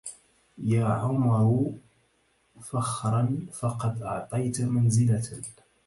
[0.63, 1.73] يا عمرو
[2.61, 5.39] فخرا فقد أعطيت منزلة